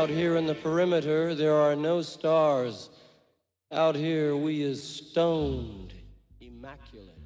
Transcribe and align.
Out 0.00 0.08
here 0.08 0.36
in 0.36 0.46
the 0.46 0.54
perimeter, 0.54 1.34
there 1.34 1.56
are 1.56 1.76
no 1.76 2.00
stars. 2.00 2.88
Out 3.70 3.94
here, 3.94 4.34
we 4.34 4.62
is 4.62 4.82
stoned, 4.82 5.92
immaculate. 6.40 7.18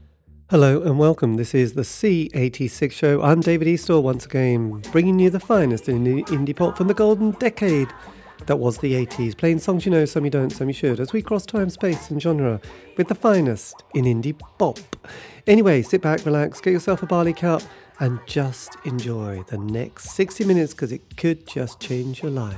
Hello 0.50 0.82
and 0.82 0.98
welcome. 0.98 1.36
This 1.36 1.54
is 1.54 1.74
the 1.74 1.82
C86 1.82 2.90
show. 2.90 3.22
I'm 3.22 3.42
David 3.42 3.68
Eastaugh 3.68 4.02
once 4.02 4.26
again, 4.26 4.82
bringing 4.90 5.20
you 5.20 5.30
the 5.30 5.38
finest 5.38 5.88
in 5.88 6.02
indie 6.04 6.56
pop 6.56 6.76
from 6.76 6.88
the 6.88 6.94
golden 6.94 7.30
decade 7.38 7.90
that 8.46 8.56
was 8.56 8.78
the 8.78 8.94
80s, 8.94 9.36
playing 9.36 9.60
songs 9.60 9.86
you 9.86 9.92
know, 9.92 10.04
some 10.04 10.24
you 10.24 10.30
don't, 10.32 10.50
some 10.50 10.66
you 10.66 10.74
should, 10.74 10.98
as 10.98 11.12
we 11.12 11.22
cross 11.22 11.46
time, 11.46 11.70
space, 11.70 12.10
and 12.10 12.20
genre 12.20 12.60
with 12.96 13.06
the 13.06 13.14
finest 13.14 13.84
in 13.94 14.04
indie 14.04 14.36
pop. 14.58 14.80
Anyway, 15.46 15.80
sit 15.80 16.02
back, 16.02 16.26
relax, 16.26 16.60
get 16.60 16.72
yourself 16.72 17.04
a 17.04 17.06
barley 17.06 17.34
cup, 17.34 17.62
and 18.00 18.20
just 18.26 18.76
enjoy 18.84 19.42
the 19.48 19.58
next 19.58 20.10
60 20.10 20.44
minutes 20.44 20.72
because 20.72 20.92
it 20.92 21.16
could 21.16 21.46
just 21.46 21.80
change 21.80 22.22
your 22.22 22.30
life. 22.30 22.56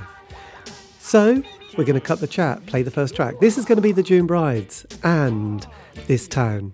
So, 0.99 1.41
we're 1.77 1.85
going 1.85 1.99
to 1.99 2.05
cut 2.05 2.19
the 2.19 2.27
chat, 2.27 2.65
play 2.65 2.81
the 2.81 2.91
first 2.91 3.15
track. 3.15 3.39
This 3.39 3.57
is 3.57 3.65
going 3.65 3.77
to 3.77 3.81
be 3.81 3.91
the 3.91 4.03
June 4.03 4.25
Brides 4.25 4.85
and 5.03 5.65
This 6.07 6.27
Town. 6.27 6.73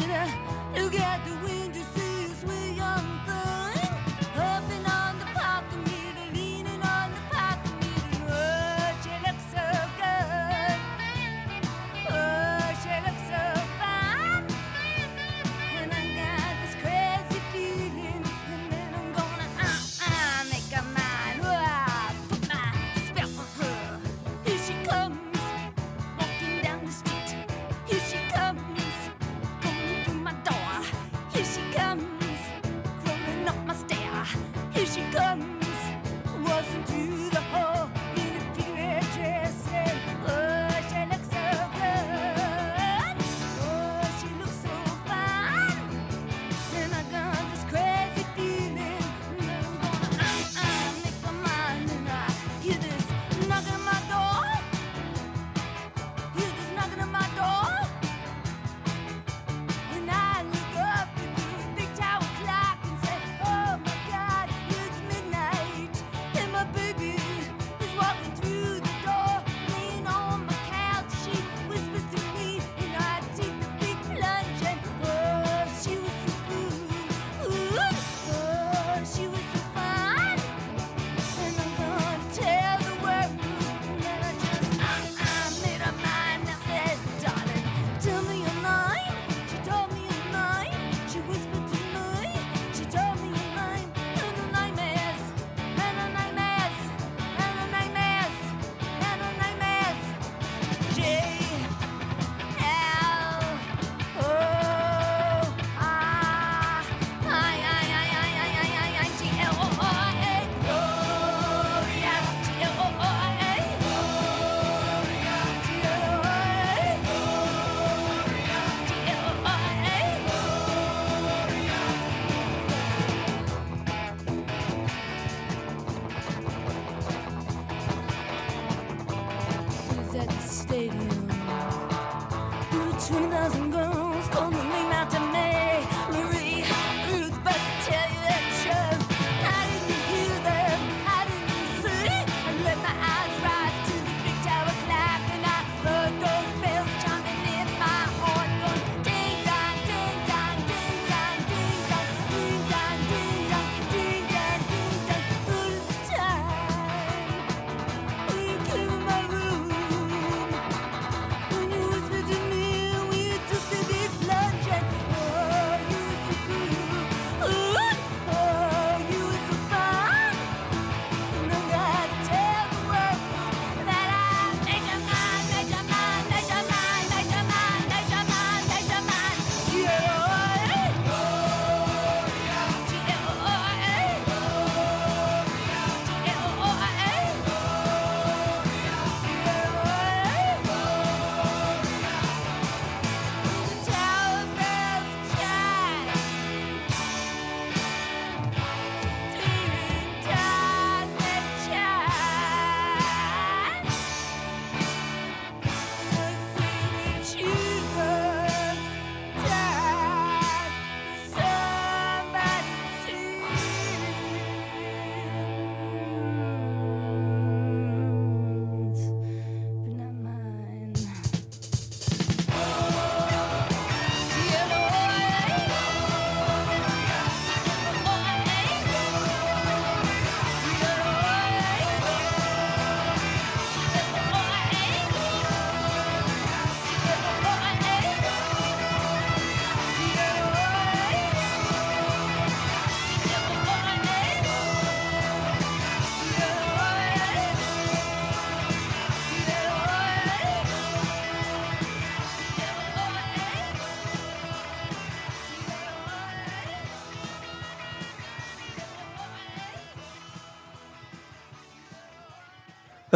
to 0.00 0.12
have 0.12 0.37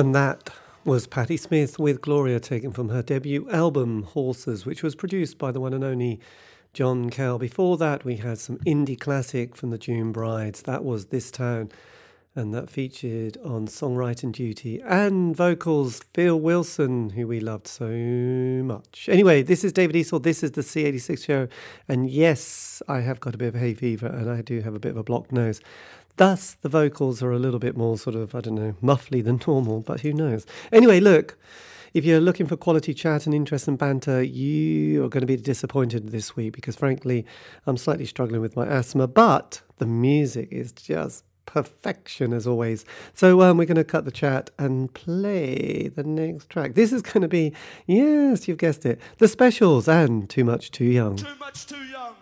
And 0.03 0.17
that 0.17 0.51
was 0.85 1.07
Patti 1.07 1.37
Smith 1.37 1.79
with 1.79 2.01
Gloria, 2.01 2.41
taken 2.41 2.73
from 2.73 2.89
her 2.89 3.03
debut 3.03 3.49
album 3.51 4.03
Horses, 4.03 4.67
which 4.67 4.83
was 4.83 4.97
produced 4.97 5.39
by 5.39 5.53
the 5.53 5.61
one 5.61 5.73
and 5.73 5.85
only 5.85 6.19
John 6.73 7.09
Cale. 7.09 7.39
Before 7.39 7.77
that, 7.77 8.05
we 8.05 8.17
had 8.17 8.39
some 8.39 8.59
indie 8.67 8.99
classic 8.99 9.55
from 9.55 9.71
the 9.71 9.79
June 9.79 10.11
Brides. 10.11 10.63
That 10.63 10.83
was 10.83 11.07
This 11.07 11.31
Town, 11.31 11.71
and 12.35 12.53
that 12.53 12.69
featured 12.69 13.37
on 13.45 13.69
songwriting 13.69 14.33
duty 14.33 14.83
and 14.85 15.37
vocals 15.37 16.01
Phil 16.15 16.41
Wilson, 16.41 17.11
who 17.11 17.29
we 17.29 17.39
loved 17.39 17.69
so 17.69 17.87
much. 17.87 19.09
Anyway, 19.09 19.43
this 19.43 19.63
is 19.63 19.73
David 19.73 19.95
Eastaugh. 19.95 20.21
This 20.21 20.43
is 20.43 20.51
the 20.51 20.63
C86 20.63 21.25
show, 21.25 21.47
and 21.87 22.11
yes, 22.11 22.83
I 22.89 23.03
have 23.03 23.21
got 23.21 23.37
a 23.37 23.39
bit 23.39 23.55
of 23.55 23.61
hay 23.61 23.75
fever, 23.75 24.09
and 24.09 24.29
I 24.29 24.43
do 24.43 24.63
have 24.63 24.75
a 24.75 24.81
bit 24.81 24.91
of 24.91 24.97
a 24.97 25.05
blocked 25.05 25.31
nose. 25.31 25.61
Thus, 26.17 26.57
the 26.61 26.69
vocals 26.69 27.23
are 27.23 27.33
a 27.33 27.39
little 27.39 27.59
bit 27.59 27.77
more 27.77 27.97
sort 27.97 28.17
of, 28.17 28.35
I 28.35 28.41
don't 28.41 28.55
know, 28.55 28.75
muffly 28.83 29.25
than 29.25 29.41
normal, 29.47 29.81
but 29.81 30.01
who 30.01 30.13
knows? 30.13 30.47
Anyway, 30.71 31.01
look, 31.01 31.39
if 31.95 32.05
you're 32.05 32.21
looking 32.21 32.47
for 32.47 32.57
quality 32.57 32.95
chat 32.95 33.27
and 33.27 33.35
interest 33.35 33.69
and 33.69 33.79
banter, 33.79 34.23
you 34.23 35.05
are 35.05 35.09
going 35.09 35.23
to 35.23 35.27
be 35.27 35.37
disappointed 35.37 36.11
this 36.11 36.37
week 36.37 36.55
because, 36.55 36.77
frankly, 36.77 37.27
I'm 37.67 37.77
slightly 37.77 38.07
struggling 38.07 38.41
with 38.41 38.57
my 38.57 38.67
asthma, 38.67 39.07
but 39.07 39.63
the 39.79 39.87
music 39.87 40.49
is 40.51 40.73
just 40.73 41.25
perfection 41.45 42.33
as 42.33 42.47
always. 42.47 42.85
So 43.15 43.43
um, 43.43 43.59
we're 43.59 43.67
going 43.67 43.77
to 43.77 43.85
cut 43.85 44.05
the 44.05 44.11
chat 44.11 44.51
and 44.59 44.93
play 44.95 45.89
the 45.89 46.05
next 46.05 46.49
track. 46.49 46.75
This 46.75 46.93
is 46.93 47.03
going 47.03 47.23
to 47.23 47.29
be, 47.29 47.53
yes, 47.87 48.49
you've 48.49 48.59
guessed 48.59 48.87
it, 48.87 49.01
the 49.19 49.29
specials 49.29 49.89
and 49.89 50.29
Too 50.31 50.45
Much 50.45 50.71
Too 50.71 50.85
Young. 50.85 51.17
Too 51.17 51.35
much 51.39 51.67
too 51.67 51.85
young. 51.85 52.15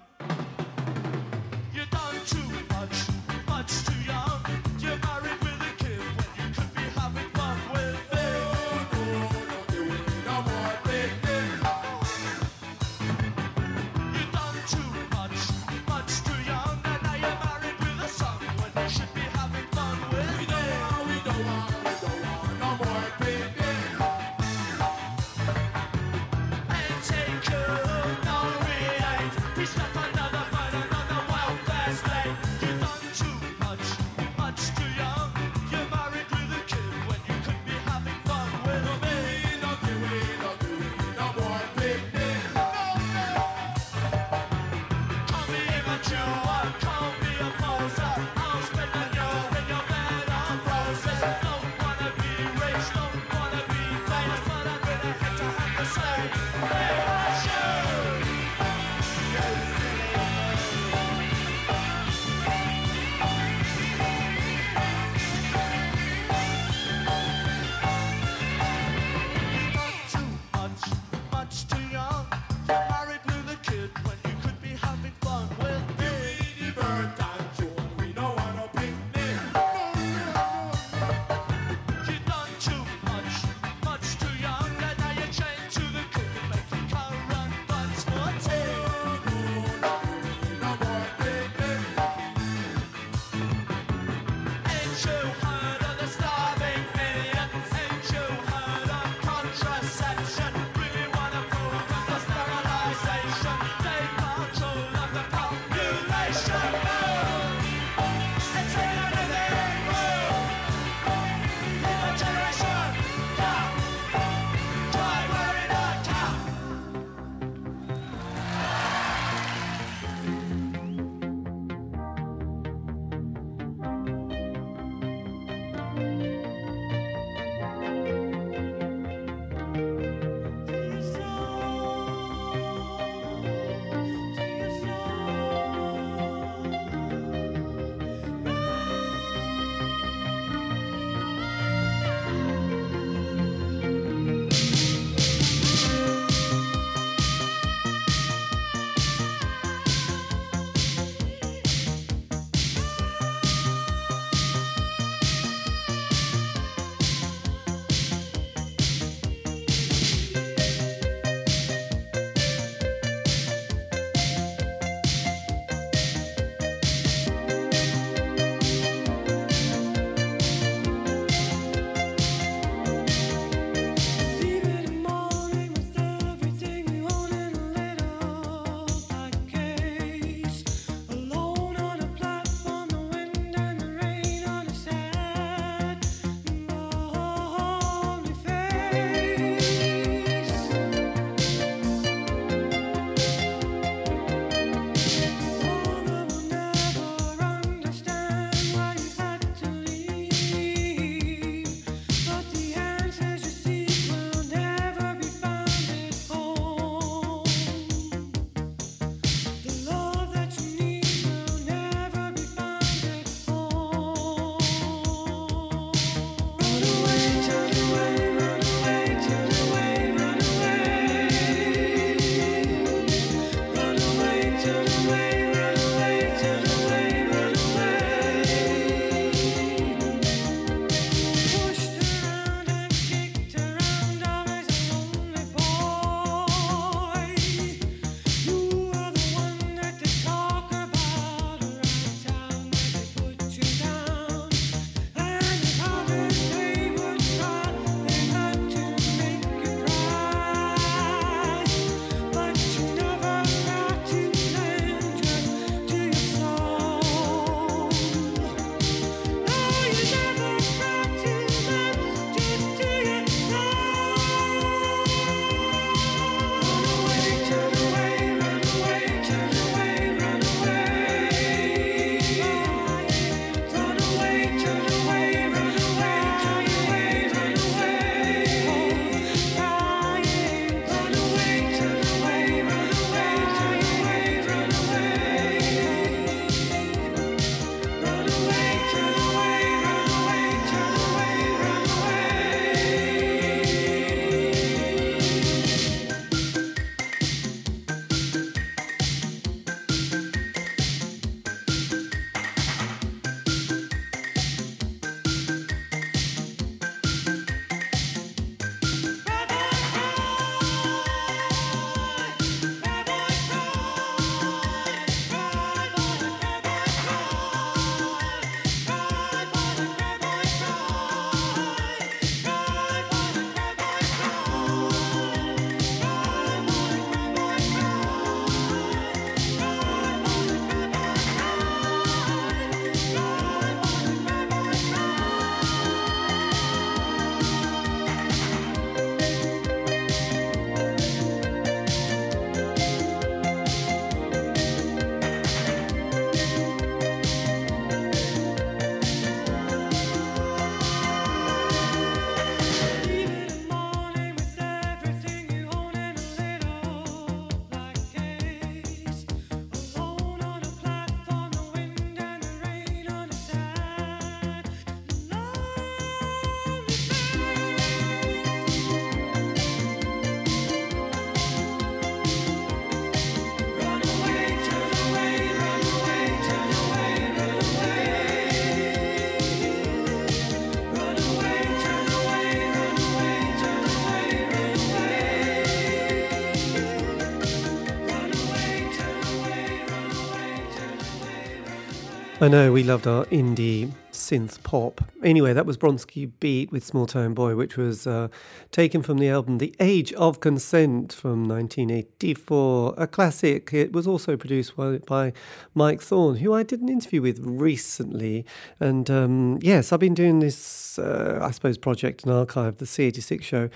I 392.43 392.49
know 392.49 392.73
we 392.73 392.85
loved 392.85 393.07
our 393.07 393.27
indie 393.27 393.93
synth 394.31 394.63
pop. 394.63 395.01
Anyway, 395.25 395.53
that 395.53 395.67
was 395.67 395.77
Bronski 395.77 396.31
Beat 396.39 396.71
with 396.71 396.85
Small 396.85 397.07
Town 397.07 397.35
Boy, 397.35 397.57
which 397.57 397.77
was 397.77 398.07
uh, 398.07 398.29
taken 398.71 399.03
from 399.03 399.19
the 399.19 399.29
album 399.29 399.59
The 399.59 399.75
Age 399.81 400.13
of 400.13 400.39
Consent 400.39 401.13
from 401.13 401.49
1984, 401.49 402.95
a 402.97 403.09
classic. 403.09 403.75
It 403.75 403.93
was 403.93 404.07
also 404.07 404.37
produced 404.37 404.77
by, 404.77 404.99
by 404.99 405.33
Mike 405.75 406.01
Thorn, 406.01 406.37
who 406.37 406.55
I 406.55 406.63
did 406.63 406.81
an 406.81 406.89
interview 406.89 407.21
with 407.23 407.41
recently. 407.41 408.47
And 408.79 409.11
um, 409.11 409.59
yes, 409.63 409.93
I've 409.93 409.99
been 409.99 410.15
doing 410.15 410.39
this, 410.39 410.97
uh, 410.97 411.41
I 411.43 411.51
suppose, 411.51 411.77
project 411.77 412.23
and 412.23 412.33
archive, 412.33 412.77
the 412.77 412.85
C86 412.85 413.43
show, 413.43 413.69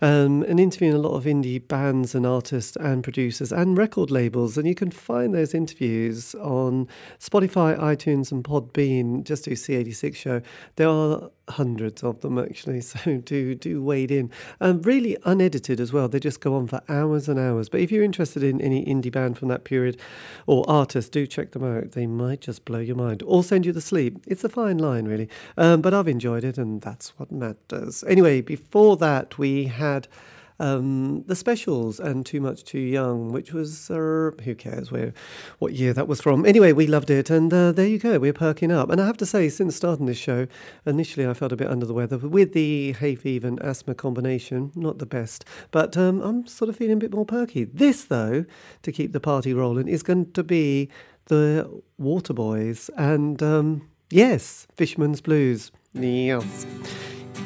um, 0.00 0.44
and 0.44 0.60
interviewing 0.60 0.94
a 0.94 0.98
lot 0.98 1.16
of 1.16 1.24
indie 1.24 1.66
bands 1.66 2.14
and 2.14 2.24
artists 2.24 2.76
and 2.76 3.02
producers 3.02 3.50
and 3.50 3.76
record 3.76 4.12
labels. 4.12 4.56
And 4.56 4.68
you 4.68 4.74
can 4.76 4.92
find 4.92 5.34
those 5.34 5.52
interviews 5.52 6.36
on 6.36 6.86
Spotify, 7.18 7.76
iTunes, 7.76 8.30
and 8.30 8.44
Podbean. 8.44 9.24
Just 9.24 9.46
do 9.46 9.50
C86 9.50 9.95
show. 10.02 10.42
There 10.76 10.88
are 10.88 11.30
hundreds 11.48 12.02
of 12.02 12.20
them 12.20 12.38
actually, 12.38 12.80
so 12.92 13.18
do 13.18 13.54
do 13.54 13.82
wade 13.82 14.10
in. 14.10 14.30
Um, 14.60 14.82
really 14.82 15.16
unedited 15.24 15.80
as 15.80 15.92
well. 15.92 16.08
They 16.08 16.20
just 16.20 16.40
go 16.40 16.54
on 16.54 16.66
for 16.66 16.80
hours 16.88 17.28
and 17.28 17.38
hours. 17.38 17.68
But 17.68 17.80
if 17.80 17.90
you're 17.90 18.04
interested 18.04 18.42
in 18.42 18.60
any 18.60 18.84
indie 18.84 19.12
band 19.12 19.38
from 19.38 19.48
that 19.48 19.64
period 19.64 20.00
or 20.46 20.64
artist, 20.68 21.12
do 21.12 21.26
check 21.26 21.52
them 21.52 21.64
out. 21.64 21.92
They 21.92 22.06
might 22.06 22.40
just 22.40 22.64
blow 22.64 22.80
your 22.80 22.96
mind 22.96 23.22
or 23.24 23.42
send 23.42 23.66
you 23.66 23.72
to 23.72 23.80
sleep. 23.80 24.18
It's 24.26 24.44
a 24.44 24.48
fine 24.48 24.78
line, 24.78 25.06
really. 25.06 25.28
Um, 25.56 25.80
but 25.80 25.94
I've 25.94 26.08
enjoyed 26.08 26.44
it, 26.44 26.58
and 26.58 26.80
that's 26.80 27.10
what 27.18 27.32
matters. 27.32 28.04
Anyway, 28.06 28.40
before 28.40 28.96
that, 28.98 29.38
we 29.38 29.64
had 29.66 30.08
um, 30.58 31.22
the 31.26 31.36
specials 31.36 32.00
and 32.00 32.24
Too 32.24 32.40
Much 32.40 32.64
Too 32.64 32.78
Young, 32.78 33.32
which 33.32 33.52
was 33.52 33.90
uh, 33.90 34.30
who 34.44 34.54
cares 34.54 34.90
where 34.90 35.12
what 35.58 35.74
year 35.74 35.92
that 35.92 36.08
was 36.08 36.20
from. 36.20 36.46
Anyway, 36.46 36.72
we 36.72 36.86
loved 36.86 37.10
it, 37.10 37.30
and 37.30 37.52
uh, 37.52 37.72
there 37.72 37.86
you 37.86 37.98
go, 37.98 38.18
we're 38.18 38.32
perking 38.32 38.72
up. 38.72 38.90
And 38.90 39.00
I 39.00 39.06
have 39.06 39.16
to 39.18 39.26
say, 39.26 39.48
since 39.48 39.76
starting 39.76 40.06
this 40.06 40.18
show, 40.18 40.46
initially 40.84 41.26
I 41.26 41.34
felt 41.34 41.52
a 41.52 41.56
bit 41.56 41.68
under 41.68 41.86
the 41.86 41.94
weather 41.94 42.18
with 42.18 42.52
the 42.52 42.92
hay 42.92 43.14
fever 43.14 43.46
and 43.46 43.60
asthma 43.60 43.94
combination, 43.94 44.72
not 44.74 44.98
the 44.98 45.06
best, 45.06 45.44
but 45.70 45.96
um, 45.96 46.20
I'm 46.20 46.46
sort 46.46 46.68
of 46.68 46.76
feeling 46.76 46.96
a 46.96 47.00
bit 47.00 47.12
more 47.12 47.26
perky. 47.26 47.64
This, 47.64 48.04
though, 48.04 48.44
to 48.82 48.92
keep 48.92 49.12
the 49.12 49.20
party 49.20 49.52
rolling, 49.52 49.88
is 49.88 50.02
going 50.02 50.32
to 50.32 50.42
be 50.42 50.88
the 51.26 51.82
Waterboys 52.00 52.88
and 52.96 53.42
um, 53.42 53.88
yes, 54.10 54.66
Fishman's 54.76 55.20
Blues. 55.20 55.72
Yes. 55.92 56.66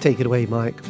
Take 0.01 0.20
it 0.20 0.27
away, 0.27 0.46
Mike. 0.46 0.81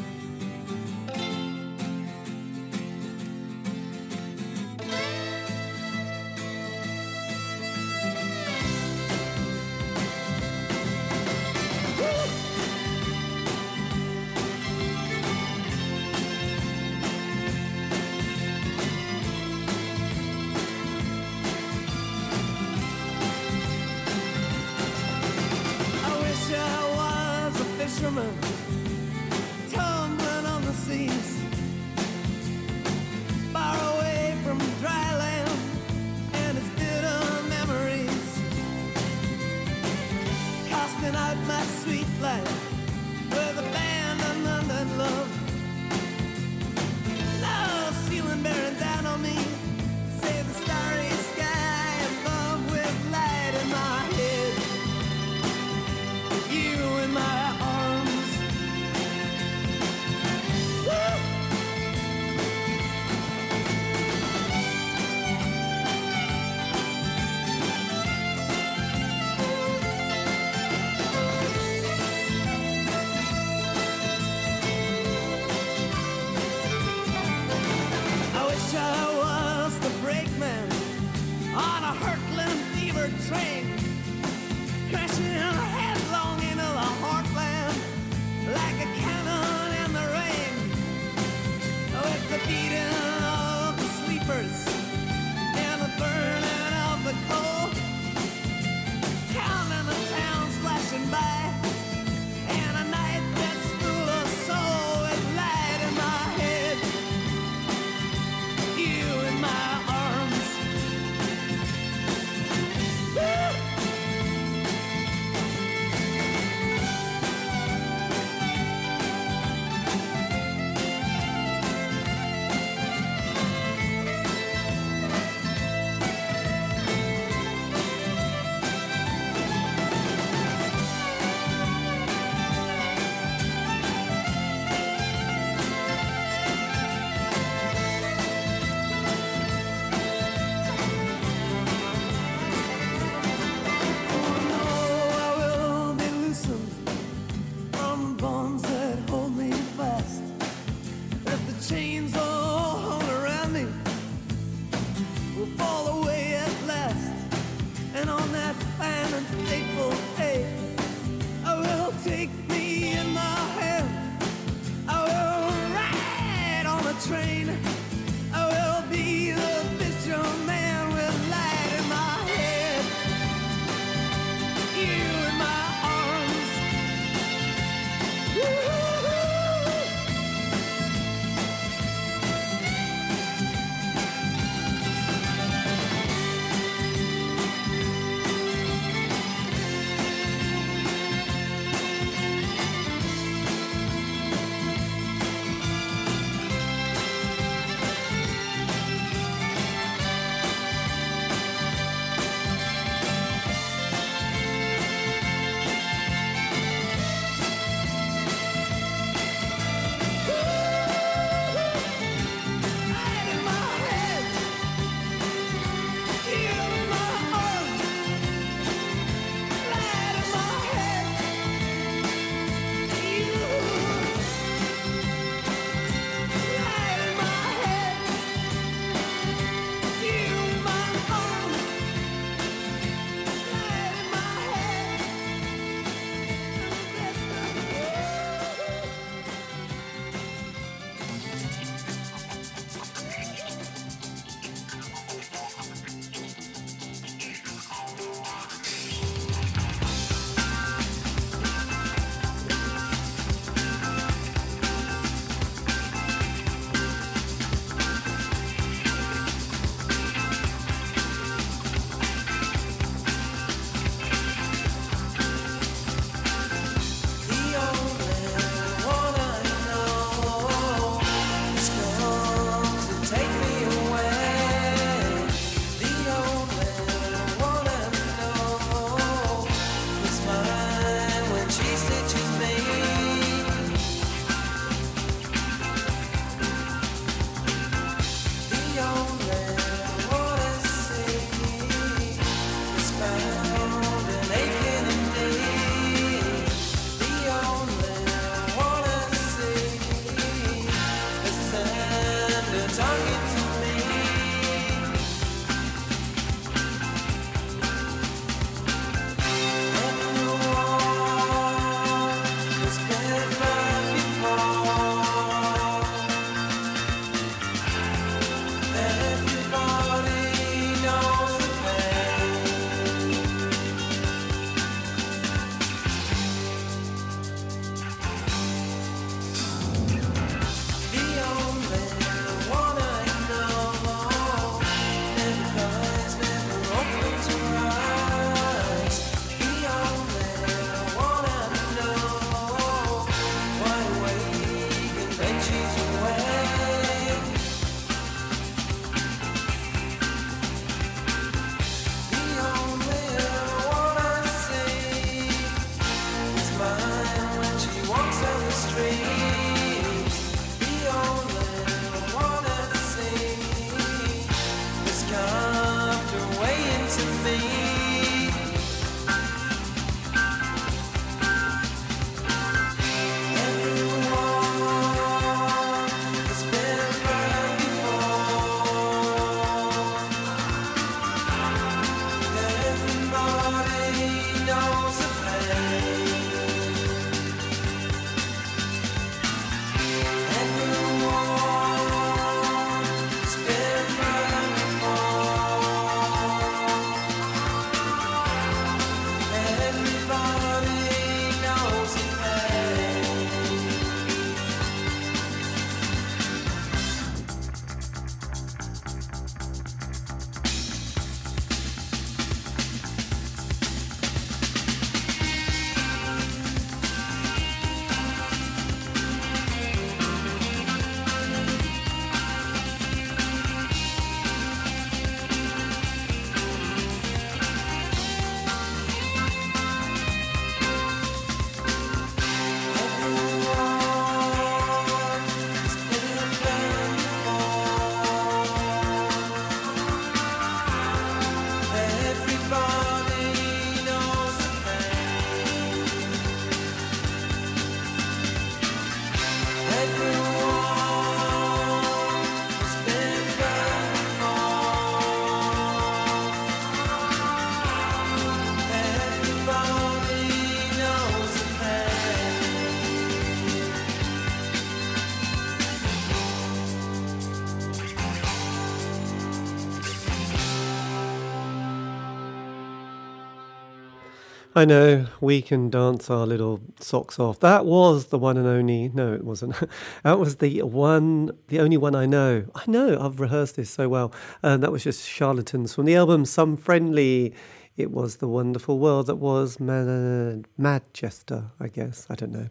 I 474.60 474.66
know 474.66 475.06
we 475.22 475.40
can 475.40 475.70
dance 475.70 476.10
our 476.10 476.26
little 476.26 476.60
socks 476.80 477.18
off. 477.18 477.40
That 477.40 477.64
was 477.64 478.08
the 478.08 478.18
one 478.18 478.36
and 478.36 478.46
only. 478.46 478.90
No, 478.92 479.14
it 479.14 479.24
wasn't. 479.24 479.56
that 480.02 480.18
was 480.18 480.36
the 480.36 480.60
one, 480.60 481.30
the 481.48 481.60
only 481.60 481.78
one 481.78 481.94
I 481.94 482.04
know. 482.04 482.44
I 482.54 482.64
know. 482.66 483.00
I've 483.00 483.20
rehearsed 483.20 483.56
this 483.56 483.70
so 483.70 483.88
well. 483.88 484.12
And 484.42 484.62
that 484.62 484.70
was 484.70 484.84
just 484.84 485.08
charlatans 485.08 485.74
from 485.74 485.86
the 485.86 485.96
album 485.96 486.26
Some 486.26 486.58
Friendly. 486.58 487.32
It 487.80 487.90
was 487.90 488.16
the 488.16 488.28
wonderful 488.28 488.78
world 488.78 489.06
that 489.06 489.16
was 489.16 489.58
Man- 489.58 490.44
Manchester, 490.58 491.44
I 491.58 491.68
guess. 491.68 492.06
I 492.10 492.14
don't 492.14 492.32
know. 492.32 492.48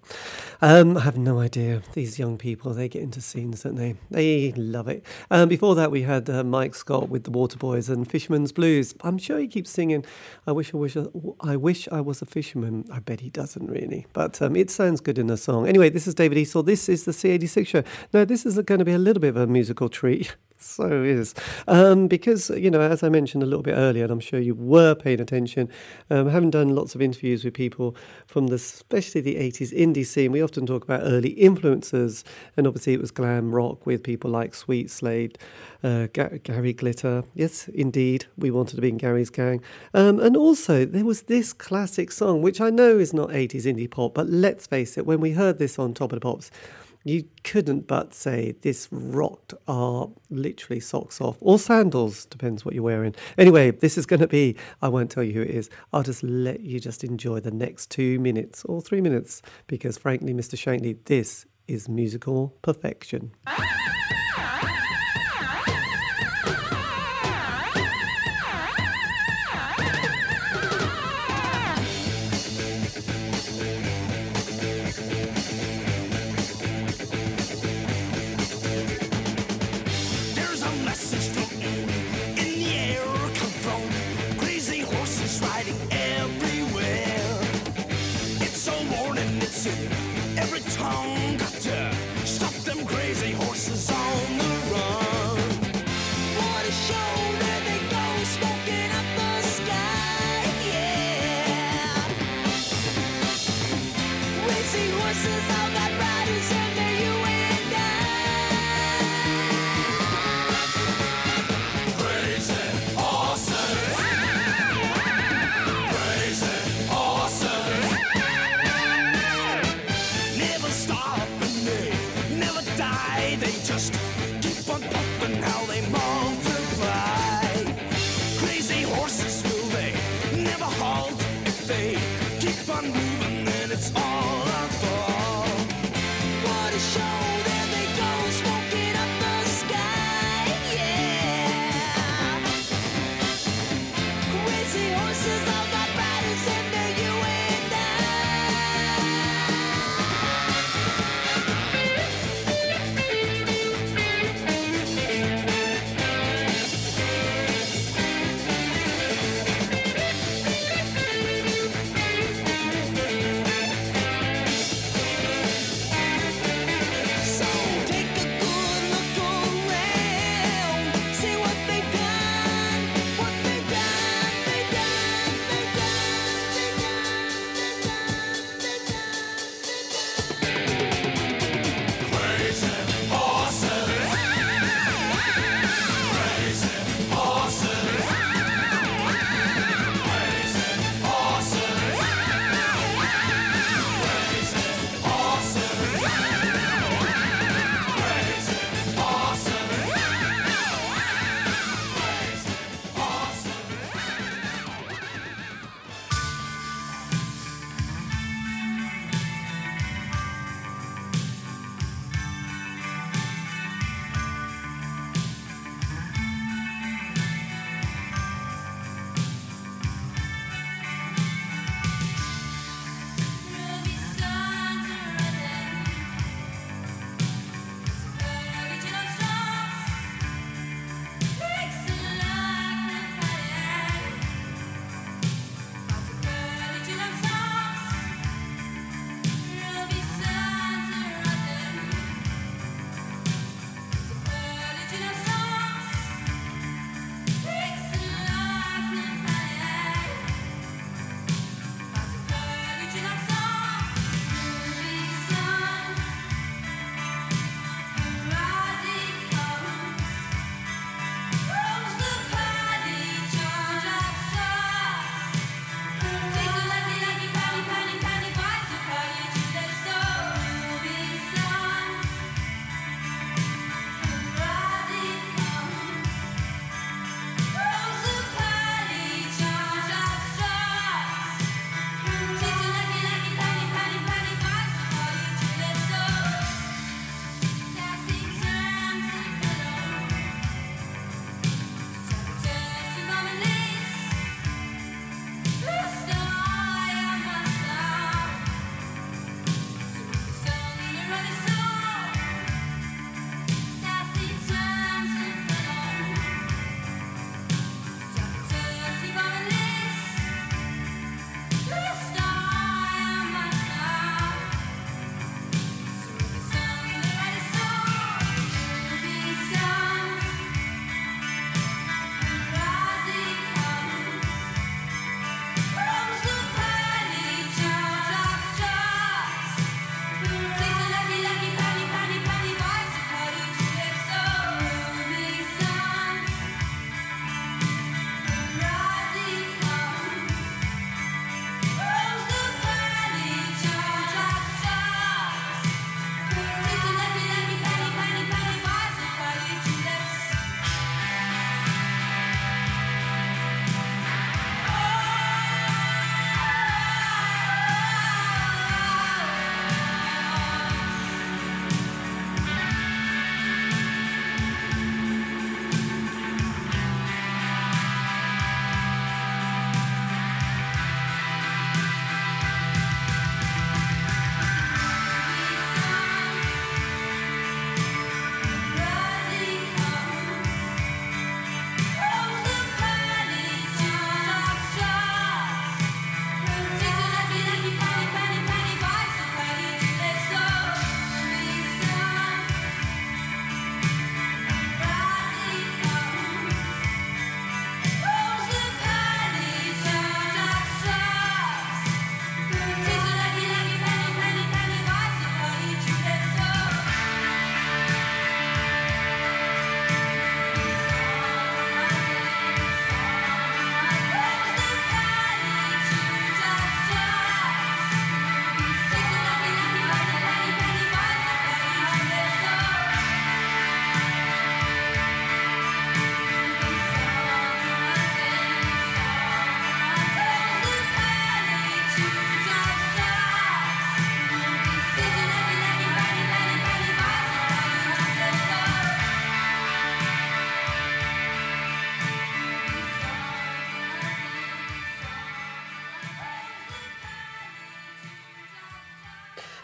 Um, 0.61 0.97
I 0.97 1.01
have 1.01 1.17
no 1.17 1.39
idea. 1.39 1.81
These 1.93 2.17
young 2.17 2.37
people, 2.37 2.73
they 2.73 2.89
get 2.89 3.01
into 3.03 3.21
scenes, 3.21 3.63
don't 3.63 3.75
they? 3.75 3.95
They 4.09 4.51
love 4.53 4.87
it. 4.87 5.05
Um, 5.29 5.49
before 5.49 5.75
that, 5.75 5.91
we 5.91 6.01
had 6.01 6.29
uh, 6.29 6.43
Mike 6.43 6.75
Scott 6.75 7.09
with 7.09 7.23
the 7.23 7.31
Waterboys 7.31 7.89
and 7.89 8.09
Fisherman's 8.09 8.51
Blues. 8.51 8.95
I'm 9.01 9.17
sure 9.17 9.39
he 9.39 9.47
keeps 9.47 9.69
singing, 9.69 10.03
I 10.47 10.51
wish 10.51 10.73
I 10.73 10.77
wish 10.77 10.97
I, 11.41 11.55
wish 11.55 11.87
I 11.91 12.01
was 12.01 12.21
a 12.21 12.25
fisherman. 12.25 12.85
I 12.91 12.99
bet 12.99 13.19
he 13.19 13.29
doesn't 13.29 13.67
really. 13.67 14.07
But 14.13 14.41
um, 14.41 14.55
it 14.55 14.69
sounds 14.71 15.01
good 15.01 15.17
in 15.17 15.29
a 15.29 15.37
song. 15.37 15.67
Anyway, 15.67 15.89
this 15.89 16.07
is 16.07 16.15
David 16.15 16.37
Eastaugh. 16.37 16.65
This 16.65 16.89
is 16.89 17.05
the 17.05 17.11
C86 17.11 17.67
show. 17.67 17.83
Now, 18.13 18.25
this 18.25 18.45
is 18.45 18.59
going 18.59 18.79
to 18.79 18.85
be 18.85 18.93
a 18.93 18.97
little 18.97 19.21
bit 19.21 19.29
of 19.29 19.37
a 19.37 19.47
musical 19.47 19.89
treat. 19.89 20.35
so 20.61 21.03
is. 21.03 21.33
Um, 21.67 22.07
because, 22.07 22.49
you 22.51 22.69
know, 22.69 22.81
as 22.81 23.03
I 23.03 23.09
mentioned 23.09 23.43
a 23.43 23.45
little 23.45 23.63
bit 23.63 23.73
earlier, 23.73 24.03
and 24.03 24.11
I'm 24.11 24.19
sure 24.19 24.39
you 24.39 24.55
were 24.55 24.95
paying 24.95 25.19
attention, 25.19 25.69
um, 26.09 26.29
having 26.29 26.49
done 26.49 26.75
lots 26.75 26.95
of 26.95 27.01
interviews 27.01 27.43
with 27.43 27.53
people 27.53 27.95
from 28.27 28.47
the, 28.47 28.55
especially 28.55 29.21
the 29.21 29.35
80s 29.35 29.73
indie 29.73 30.05
scene, 30.05 30.31
we 30.31 30.41
often 30.41 30.65
talk 30.65 30.83
about 30.83 31.01
early 31.03 31.29
influences. 31.29 32.23
And 32.57 32.67
obviously 32.67 32.93
it 32.93 33.01
was 33.01 33.11
glam 33.11 33.53
rock 33.53 33.85
with 33.85 34.03
people 34.03 34.29
like 34.29 34.53
Sweet 34.53 34.91
Slade, 34.91 35.37
uh, 35.83 36.07
Gary 36.13 36.73
Glitter. 36.73 37.23
Yes, 37.33 37.67
indeed, 37.69 38.25
we 38.37 38.51
wanted 38.51 38.75
to 38.75 38.81
be 38.81 38.89
in 38.89 38.97
Gary's 38.97 39.29
gang. 39.29 39.61
Um, 39.93 40.19
and 40.19 40.35
also 40.35 40.85
there 40.85 41.05
was 41.05 41.23
this 41.23 41.53
classic 41.53 42.11
song, 42.11 42.41
which 42.41 42.59
I 42.59 42.69
know 42.69 42.97
is 42.99 43.13
not 43.13 43.29
80s 43.29 43.63
indie 43.63 43.89
pop, 43.89 44.13
but 44.13 44.27
let's 44.27 44.67
face 44.67 44.97
it, 44.97 45.05
when 45.05 45.21
we 45.21 45.31
heard 45.31 45.59
this 45.59 45.79
on 45.79 45.93
Top 45.93 46.11
of 46.11 46.17
the 46.17 46.21
Pops, 46.21 46.51
you 47.03 47.25
couldn't 47.43 47.87
but 47.87 48.13
say 48.13 48.55
this 48.61 48.87
rocked 48.91 49.53
our 49.67 50.09
literally 50.29 50.79
socks 50.79 51.21
off 51.21 51.37
or 51.39 51.57
sandals, 51.57 52.25
depends 52.25 52.65
what 52.65 52.73
you're 52.73 52.83
wearing. 52.83 53.15
Anyway, 53.37 53.71
this 53.71 53.97
is 53.97 54.05
going 54.05 54.19
to 54.19 54.27
be, 54.27 54.55
I 54.81 54.89
won't 54.89 55.09
tell 55.09 55.23
you 55.23 55.33
who 55.33 55.41
it 55.41 55.51
is. 55.51 55.69
I'll 55.93 56.03
just 56.03 56.23
let 56.23 56.61
you 56.61 56.79
just 56.79 57.03
enjoy 57.03 57.39
the 57.39 57.51
next 57.51 57.89
two 57.89 58.19
minutes 58.19 58.65
or 58.65 58.81
three 58.81 59.01
minutes 59.01 59.41
because, 59.67 59.97
frankly, 59.97 60.33
Mr. 60.33 60.55
Shankly, 60.55 60.97
this 61.05 61.45
is 61.67 61.87
musical 61.87 62.55
perfection. 62.61 63.31
Ah! 63.47 63.98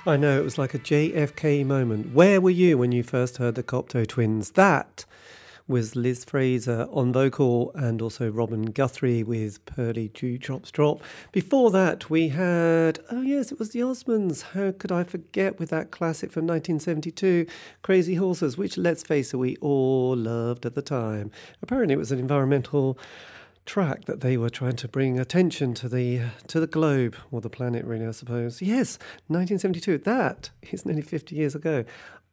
I 0.07 0.17
know, 0.17 0.39
it 0.39 0.43
was 0.43 0.59
like 0.59 0.75
a 0.75 0.79
JFK 0.79 1.65
moment. 1.65 2.13
Where 2.13 2.39
were 2.39 2.51
you 2.51 2.77
when 2.77 2.91
you 2.91 3.01
first 3.01 3.37
heard 3.37 3.55
the 3.55 3.63
Cocteau 3.63 4.05
Twins? 4.05 4.51
That 4.51 5.03
was 5.67 5.95
Liz 5.95 6.23
Fraser 6.23 6.87
on 6.91 7.11
vocal 7.11 7.71
and 7.73 7.99
also 8.03 8.29
Robin 8.29 8.65
Guthrie 8.65 9.23
with 9.23 9.65
Pearly 9.65 10.09
Dewdrops 10.09 10.69
Drop. 10.69 11.01
Before 11.31 11.71
that, 11.71 12.07
we 12.07 12.29
had, 12.29 12.99
oh 13.09 13.23
yes, 13.23 13.51
it 13.51 13.57
was 13.57 13.71
the 13.71 13.79
Osmonds. 13.79 14.43
How 14.43 14.71
could 14.73 14.91
I 14.91 15.03
forget 15.03 15.57
with 15.57 15.71
that 15.71 15.89
classic 15.89 16.31
from 16.31 16.45
1972, 16.45 17.47
Crazy 17.81 18.13
Horses, 18.13 18.59
which, 18.59 18.77
let's 18.77 19.01
face 19.01 19.33
it, 19.33 19.37
we 19.37 19.55
all 19.55 20.15
loved 20.15 20.67
at 20.67 20.75
the 20.75 20.83
time. 20.83 21.31
Apparently, 21.63 21.95
it 21.95 21.97
was 21.97 22.11
an 22.11 22.19
environmental 22.19 22.99
track 23.65 24.05
that 24.05 24.21
they 24.21 24.37
were 24.37 24.49
trying 24.49 24.75
to 24.75 24.87
bring 24.87 25.19
attention 25.19 25.73
to 25.73 25.89
the 25.89 26.21
to 26.47 26.59
the 26.59 26.67
globe 26.67 27.15
or 27.31 27.41
the 27.41 27.49
planet 27.49 27.85
really 27.85 28.05
I 28.05 28.11
suppose. 28.11 28.61
Yes 28.61 28.97
1972 29.27 29.99
that 29.99 30.49
is 30.71 30.85
nearly 30.85 31.01
50 31.01 31.35
years 31.35 31.55
ago. 31.55 31.83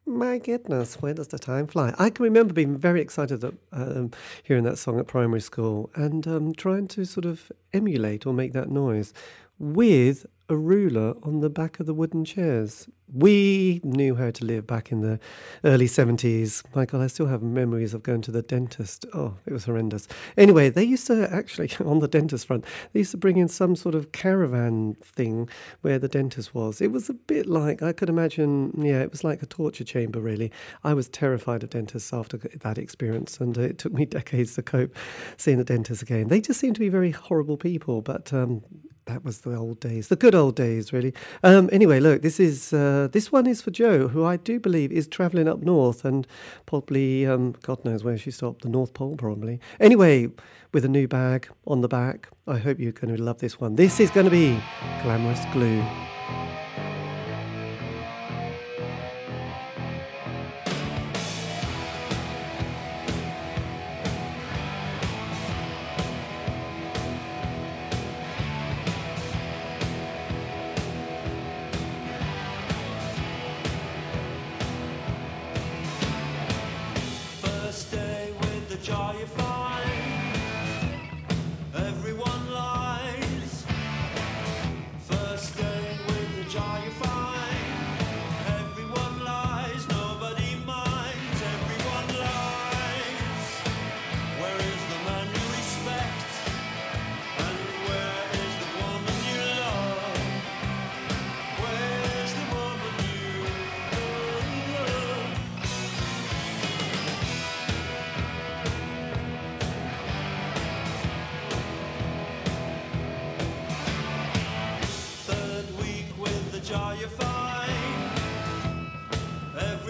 My 0.05 0.39
goodness 0.39 1.01
where 1.01 1.15
does 1.15 1.29
the 1.29 1.39
time 1.39 1.67
fly? 1.67 1.95
I 1.99 2.11
can 2.11 2.25
remember 2.25 2.53
being 2.53 2.77
very 2.77 3.01
excited 3.01 3.45
at, 3.45 3.55
um, 3.73 4.11
hearing 4.43 4.65
that 4.65 4.79
song 4.79 4.99
at 4.99 5.07
primary 5.07 5.41
school 5.41 5.91
and 5.95 6.27
um, 6.27 6.55
trying 6.55 6.89
to 6.89 7.05
sort 7.05 7.25
of 7.25 7.51
emulate 7.73 8.27
or 8.27 8.35
make 8.35 8.53
that 8.53 8.69
noise 8.69 9.15
with 9.63 10.27
a 10.49 10.57
ruler 10.57 11.15
on 11.23 11.39
the 11.39 11.49
back 11.49 11.79
of 11.79 11.87
the 11.87 11.95
wooden 11.95 12.25
chairs. 12.25 12.89
We 13.15 13.81
knew 13.85 14.17
how 14.17 14.33
to 14.33 14.45
live 14.45 14.67
back 14.67 14.91
in 14.91 15.01
the 15.01 15.21
early 15.65 15.87
70s. 15.87 16.65
Michael, 16.75 17.01
I 17.01 17.07
still 17.07 17.27
have 17.27 17.43
memories 17.43 17.95
of 17.95 18.03
going 18.03 18.23
to 18.23 18.33
the 18.33 18.43
dentist. 18.43 19.07
Oh, 19.15 19.37
it 19.47 19.53
was 19.53 19.67
horrendous. 19.67 20.09
Anyway, 20.37 20.69
they 20.69 20.83
used 20.83 21.07
to 21.07 21.33
actually, 21.33 21.71
on 21.85 22.01
the 22.01 22.09
dentist 22.09 22.47
front, 22.47 22.65
they 22.93 23.01
used 23.01 23.13
to 23.13 23.17
bring 23.17 23.37
in 23.37 23.47
some 23.47 23.77
sort 23.77 23.95
of 23.95 24.11
caravan 24.11 24.95
thing 25.01 25.49
where 25.83 25.99
the 25.99 26.09
dentist 26.09 26.55
was. 26.57 26.81
It 26.81 26.91
was 26.91 27.09
a 27.09 27.15
bit 27.15 27.47
like, 27.47 27.83
I 27.83 27.93
could 27.93 28.09
imagine, 28.09 28.73
yeah, 28.77 29.01
it 29.01 29.13
was 29.13 29.23
like 29.23 29.43
a 29.43 29.47
torture 29.47 29.85
chamber, 29.85 30.21
really. 30.21 30.51
I 30.83 30.93
was 30.93 31.09
terrified 31.09 31.63
of 31.63 31.71
dentists 31.71 32.13
after 32.13 32.37
that 32.37 32.79
experience, 32.79 33.39
and 33.41 33.57
it 33.57 33.79
took 33.79 33.93
me 33.93 34.07
decades 34.07 34.57
to 34.57 34.63
cope 34.63 34.97
seeing 35.37 35.59
the 35.59 35.65
dentist 35.65 36.03
again. 36.03 36.29
They 36.29 36.41
just 36.41 36.59
seem 36.59 36.75
to 36.75 36.81
be 36.81 36.89
very 36.89 37.13
horrible 37.13 37.57
people, 37.57 38.03
but 38.03 38.33
um, 38.33 38.63
that 39.07 39.25
was 39.25 39.41
the 39.41 39.57
old 39.57 39.81
days, 39.81 40.09
the 40.09 40.17
good 40.17 40.35
old 40.35 40.57
days, 40.57 40.93
really. 40.93 41.13
Um, 41.43 41.69
anyway, 41.73 42.01
look, 42.01 42.23
this 42.23 42.39
is 42.39 42.73
uh, 42.73 43.09
this 43.13 43.33
one 43.33 43.47
is 43.47 43.61
for 43.61 43.71
Joe, 43.71 44.09
who 44.09 44.25
I 44.25 44.37
do 44.37 44.61
believe 44.61 44.93
is 44.93 45.07
travelling 45.07 45.49
up 45.49 45.61
north 45.61 46.05
and 46.05 46.27
probably 46.67 47.27
um, 47.27 47.55
God 47.63 47.85
knows 47.85 48.05
where 48.05 48.19
she 48.19 48.31
stopped, 48.31 48.63
the 48.63 48.69
North 48.69 48.95
Pole 48.95 49.17
probably. 49.17 49.61
Anyway, 49.81 50.31
with 50.73 50.85
a 50.85 50.89
new 50.89 51.07
bag 51.07 51.49
on 51.67 51.81
the 51.81 51.89
back. 51.89 52.29
I 52.47 52.59
hope 52.59 52.79
you're 52.81 52.93
going 52.93 53.15
to 53.15 53.23
love 53.23 53.39
this 53.39 53.61
one. 53.61 53.77
This 53.77 54.01
is 54.01 54.11
going 54.11 54.27
to 54.27 54.31
be 54.31 54.59
Glamorous 55.03 55.45
Glue. 55.53 55.83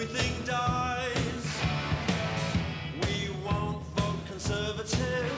everything 0.03 0.45
dies. 0.45 1.61
We 3.07 3.29
won't 3.45 3.83
vote 3.95 4.25
conservative. 4.27 5.32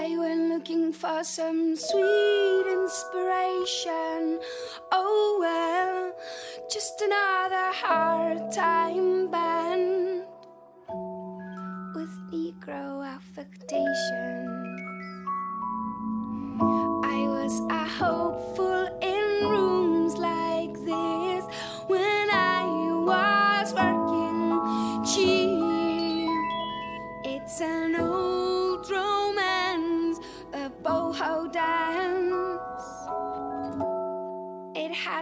I 0.00 0.16
went 0.16 0.48
looking 0.48 0.92
for 0.92 1.24
some 1.24 1.74
sweet 1.74 2.66
inspiration. 2.72 4.38
Oh 4.92 5.38
well, 5.40 6.12
just 6.70 7.00
another 7.00 7.72
hard 7.72 8.52
time 8.52 9.28
band 9.28 10.22
with 11.96 12.14
Negro 12.30 13.04
affectation. 13.04 14.76
I 17.02 17.18
was 17.26 17.60
a 17.68 17.84
hopeful 17.84 18.87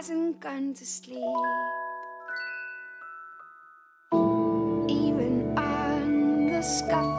hasn't 0.07 0.39
gone 0.39 0.73
to 0.73 0.85
sleep. 0.85 1.17
Even 4.87 5.53
on 5.57 6.47
the 6.47 6.61
scuff. 6.61 7.16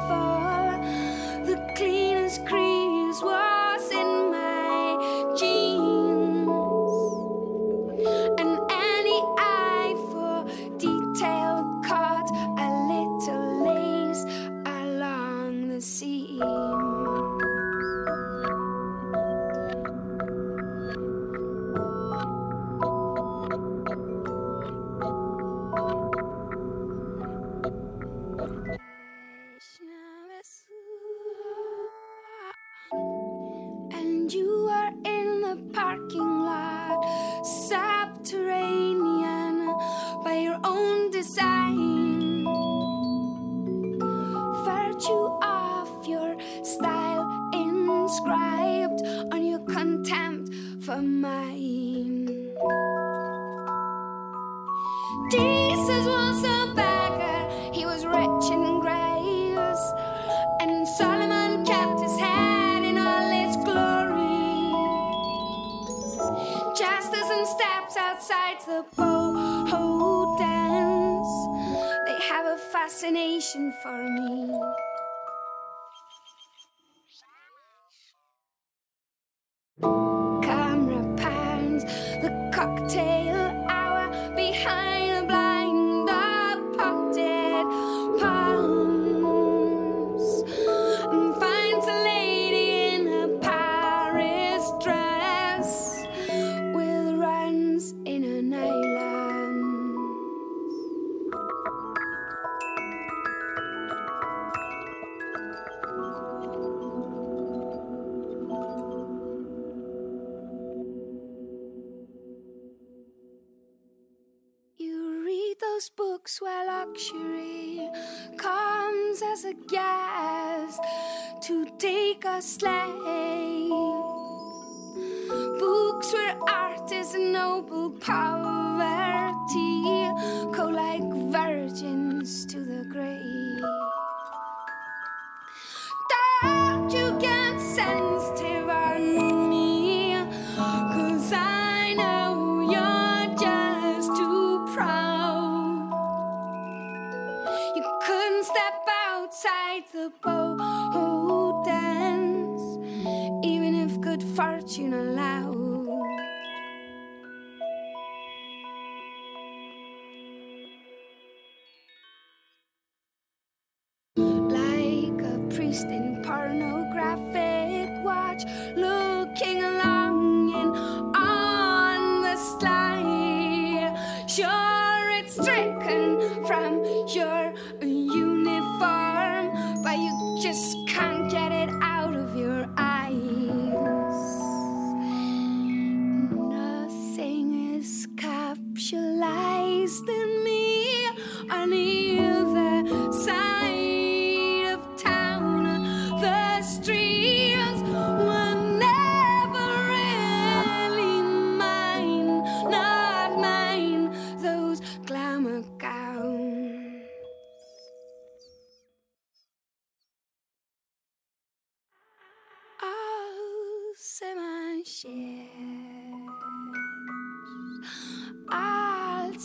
to 121.40 121.66
take 121.78 122.24
a 122.24 122.42
sleigh. 122.42 123.57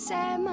salmon. 0.03 0.43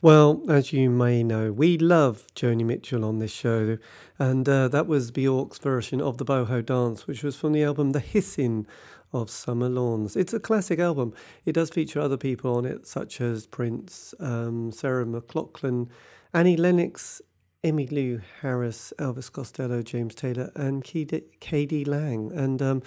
Well, 0.00 0.44
as 0.48 0.72
you 0.72 0.90
may 0.90 1.24
know, 1.24 1.50
we 1.50 1.76
love 1.76 2.24
Joni 2.36 2.64
Mitchell 2.64 3.04
on 3.04 3.18
this 3.18 3.32
show, 3.32 3.78
and 4.16 4.48
uh, 4.48 4.68
that 4.68 4.86
was 4.86 5.10
Bjork's 5.10 5.58
version 5.58 6.00
of 6.00 6.18
the 6.18 6.24
boho 6.24 6.64
dance, 6.64 7.08
which 7.08 7.24
was 7.24 7.34
from 7.34 7.52
the 7.52 7.64
album 7.64 7.90
The 7.90 7.98
Hissing 7.98 8.68
of 9.12 9.30
Summer 9.30 9.68
Lawns. 9.68 10.16
It's 10.16 10.34
a 10.34 10.40
classic 10.40 10.78
album. 10.78 11.14
It 11.44 11.52
does 11.52 11.70
feature 11.70 12.00
other 12.00 12.16
people 12.16 12.56
on 12.56 12.64
it, 12.64 12.86
such 12.86 13.20
as 13.20 13.46
Prince, 13.46 14.14
um, 14.20 14.70
Sarah 14.72 15.06
McLachlan, 15.06 15.88
Annie 16.34 16.56
Lennox, 16.56 17.22
Emmylou 17.64 18.22
Harris, 18.40 18.92
Elvis 18.98 19.32
Costello, 19.32 19.82
James 19.82 20.14
Taylor, 20.14 20.52
and 20.54 20.84
K.D. 20.84 21.84
Lang. 21.84 22.30
And 22.32 22.62
um, 22.62 22.82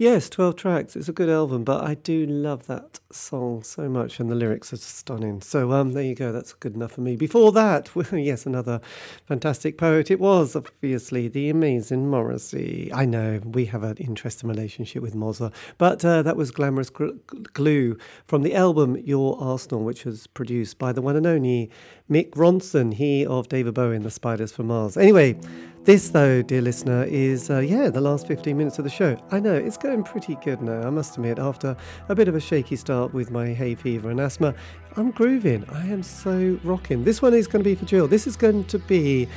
Yes, 0.00 0.30
12 0.30 0.54
tracks. 0.54 0.94
It's 0.94 1.08
a 1.08 1.12
good 1.12 1.28
album, 1.28 1.64
but 1.64 1.82
I 1.82 1.94
do 1.94 2.24
love 2.24 2.68
that 2.68 3.00
song 3.10 3.64
so 3.64 3.88
much, 3.88 4.20
and 4.20 4.30
the 4.30 4.36
lyrics 4.36 4.72
are 4.72 4.76
stunning. 4.76 5.40
So, 5.40 5.72
um, 5.72 5.92
there 5.92 6.04
you 6.04 6.14
go. 6.14 6.30
That's 6.30 6.52
good 6.52 6.76
enough 6.76 6.92
for 6.92 7.00
me. 7.00 7.16
Before 7.16 7.50
that, 7.50 7.90
yes, 8.12 8.46
another 8.46 8.80
fantastic 9.26 9.76
poet. 9.76 10.08
It 10.08 10.20
was 10.20 10.54
obviously 10.54 11.26
the 11.26 11.50
amazing 11.50 12.08
Morrissey. 12.08 12.92
I 12.94 13.06
know 13.06 13.40
we 13.42 13.64
have 13.64 13.82
an 13.82 13.96
interesting 13.96 14.48
relationship 14.48 15.02
with 15.02 15.16
Mozza, 15.16 15.52
but 15.78 16.04
uh, 16.04 16.22
that 16.22 16.36
was 16.36 16.52
Glamorous 16.52 16.90
Glue 16.90 17.98
from 18.24 18.42
the 18.44 18.54
album 18.54 18.96
Your 18.98 19.36
Arsenal, 19.42 19.82
which 19.82 20.04
was 20.04 20.28
produced 20.28 20.78
by 20.78 20.92
the 20.92 21.02
one 21.02 21.16
and 21.16 21.26
only 21.26 21.72
Mick 22.10 22.30
Ronson, 22.30 22.94
he 22.94 23.26
of 23.26 23.50
David 23.50 23.74
Bowie 23.74 23.96
and 23.96 24.04
the 24.04 24.10
Spiders 24.10 24.50
from 24.50 24.68
Mars. 24.68 24.96
Anyway, 24.96 25.38
this, 25.84 26.08
though, 26.08 26.40
dear 26.40 26.62
listener, 26.62 27.04
is, 27.04 27.50
uh, 27.50 27.58
yeah, 27.58 27.90
the 27.90 28.00
last 28.00 28.26
15 28.26 28.56
minutes 28.56 28.78
of 28.78 28.84
the 28.84 28.90
show. 28.90 29.14
I 29.30 29.40
know, 29.40 29.54
it's 29.54 29.76
going 29.76 30.04
pretty 30.04 30.36
good 30.36 30.62
now, 30.62 30.86
I 30.86 30.88
must 30.88 31.16
admit. 31.16 31.38
After 31.38 31.76
a 32.08 32.14
bit 32.14 32.26
of 32.26 32.34
a 32.34 32.40
shaky 32.40 32.76
start 32.76 33.12
with 33.12 33.30
my 33.30 33.48
hay 33.48 33.74
fever 33.74 34.08
and 34.08 34.20
asthma, 34.20 34.54
I'm 34.96 35.10
grooving. 35.10 35.66
I 35.70 35.86
am 35.88 36.02
so 36.02 36.58
rocking. 36.64 37.04
This 37.04 37.20
one 37.20 37.34
is 37.34 37.46
going 37.46 37.62
to 37.62 37.68
be 37.68 37.74
for 37.74 37.84
Jill. 37.84 38.08
This 38.08 38.26
is 38.26 38.36
going 38.36 38.64
to 38.64 38.78
be 38.78 39.28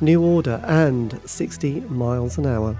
New 0.00 0.22
Order 0.22 0.62
and 0.66 1.20
60 1.28 1.80
miles 1.80 2.38
an 2.38 2.46
hour. 2.46 2.78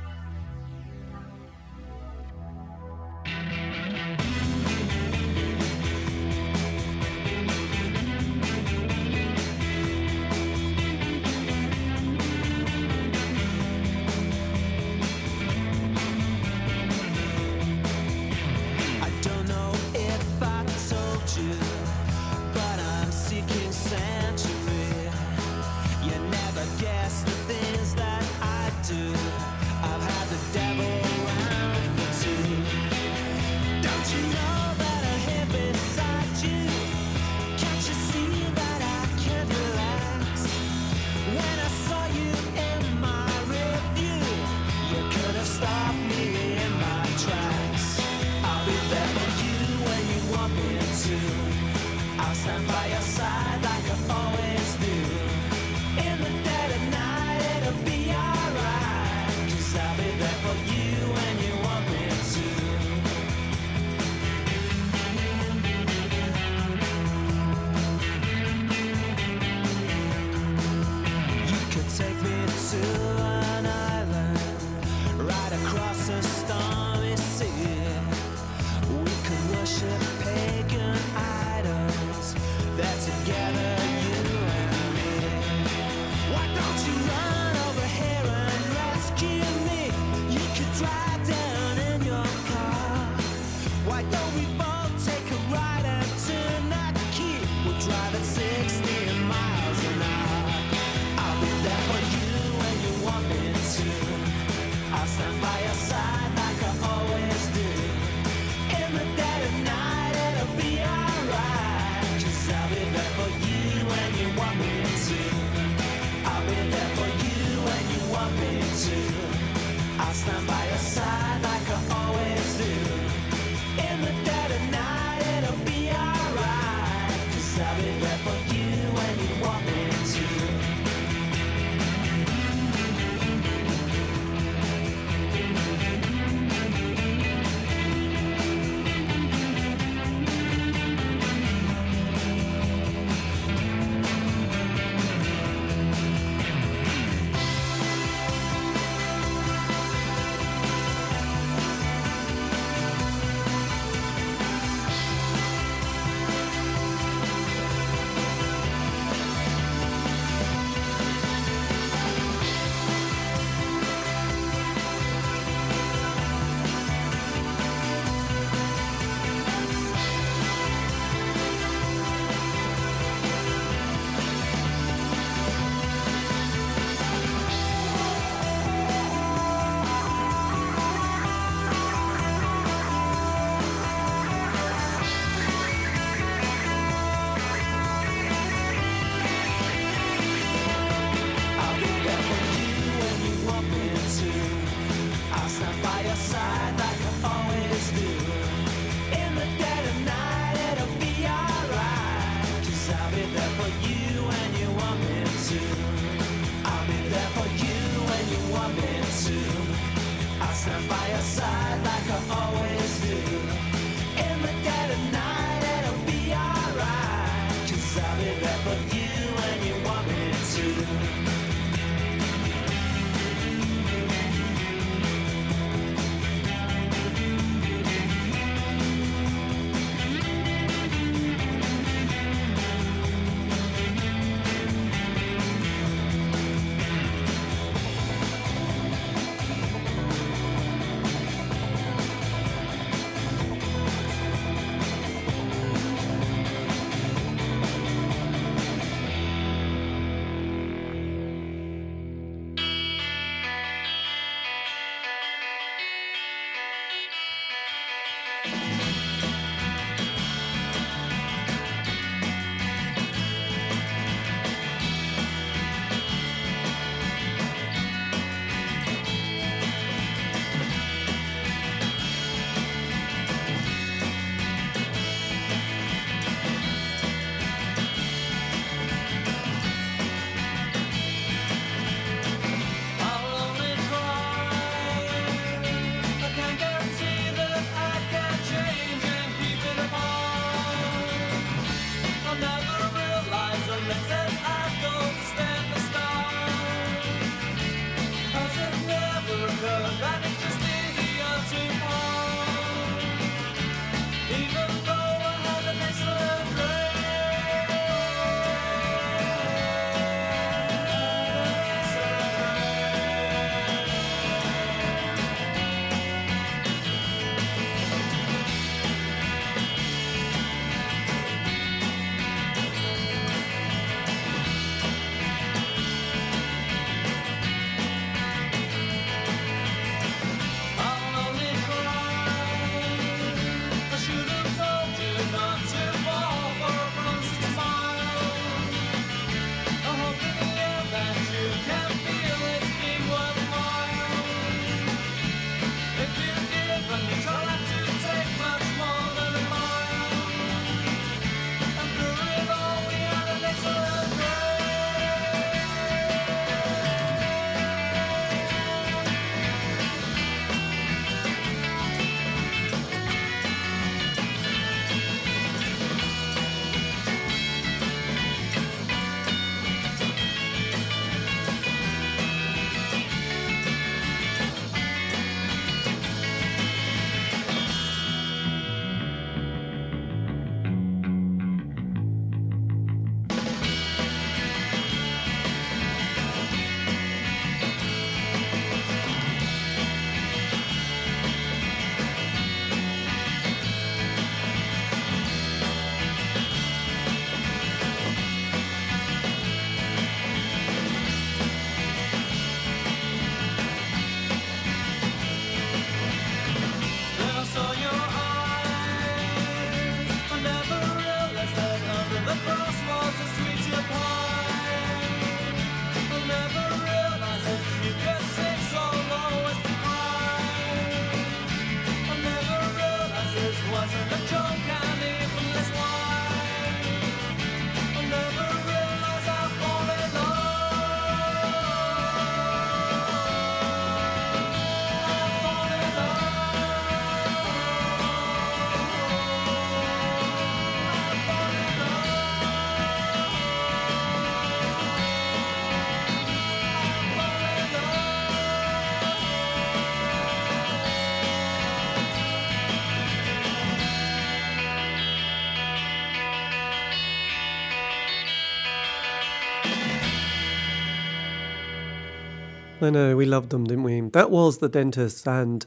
I 462.90 462.92
know, 462.92 463.14
we 463.14 463.24
loved 463.24 463.50
them, 463.50 463.62
didn't 463.62 463.84
we? 463.84 464.00
That 464.00 464.32
was 464.32 464.58
The 464.58 464.68
Dentist 464.68 465.28
and 465.28 465.64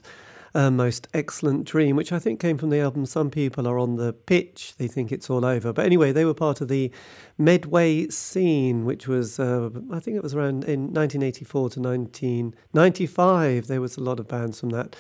uh, 0.54 0.70
Most 0.70 1.08
Excellent 1.14 1.64
Dream, 1.64 1.96
which 1.96 2.12
I 2.12 2.20
think 2.20 2.42
came 2.42 2.58
from 2.58 2.70
the 2.70 2.82
album 2.82 3.06
Some 3.06 3.32
People 3.32 3.66
Are 3.66 3.80
on 3.80 3.96
the 3.96 4.12
Pitch, 4.12 4.74
they 4.78 4.90
think 4.90 5.10
it's 5.10 5.30
all 5.30 5.46
over. 5.46 5.72
But 5.72 5.86
anyway, 5.86 6.12
they 6.12 6.26
were 6.26 6.34
part 6.34 6.60
of 6.60 6.68
the 6.68 6.92
Medway 7.38 8.10
scene, 8.10 8.84
which 8.84 9.08
was, 9.08 9.40
uh, 9.40 9.70
I 9.90 10.02
think 10.02 10.18
it 10.18 10.22
was 10.22 10.36
around 10.36 10.66
in 10.66 10.92
1984 10.92 11.70
to 11.70 11.80
1995. 11.80 13.68
There 13.68 13.80
was 13.80 13.96
a 13.96 14.04
lot 14.04 14.20
of 14.20 14.28
bands 14.28 14.60
from 14.60 14.72
that 14.72 14.94